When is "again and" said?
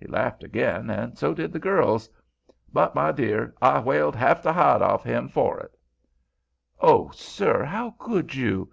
0.42-1.16